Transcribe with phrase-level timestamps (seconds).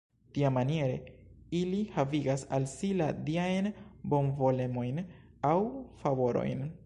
[0.35, 0.95] Tiamaniere
[1.59, 3.69] ili havigas al si la diajn
[4.15, 5.03] bonvolemojn
[5.53, 5.57] aŭ
[6.05, 6.71] favorojn.